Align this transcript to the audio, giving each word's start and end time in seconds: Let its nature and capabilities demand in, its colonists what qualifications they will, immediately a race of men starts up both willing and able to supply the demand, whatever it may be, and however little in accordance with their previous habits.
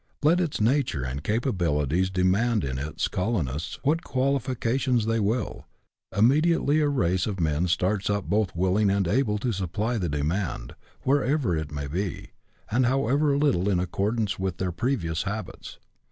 Let 0.23 0.39
its 0.41 0.59
nature 0.59 1.03
and 1.03 1.23
capabilities 1.23 2.09
demand 2.09 2.63
in, 2.63 2.79
its 2.79 3.07
colonists 3.07 3.77
what 3.83 4.03
qualifications 4.03 5.05
they 5.05 5.19
will, 5.19 5.67
immediately 6.17 6.79
a 6.79 6.89
race 6.89 7.27
of 7.27 7.39
men 7.39 7.67
starts 7.67 8.09
up 8.09 8.23
both 8.23 8.55
willing 8.55 8.89
and 8.89 9.07
able 9.07 9.37
to 9.37 9.51
supply 9.51 9.99
the 9.99 10.09
demand, 10.09 10.73
whatever 11.03 11.55
it 11.55 11.71
may 11.71 11.85
be, 11.85 12.31
and 12.71 12.87
however 12.87 13.37
little 13.37 13.69
in 13.69 13.79
accordance 13.79 14.39
with 14.39 14.57
their 14.57 14.71
previous 14.71 15.21
habits. 15.21 15.77